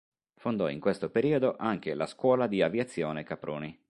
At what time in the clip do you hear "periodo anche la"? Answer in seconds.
1.11-2.07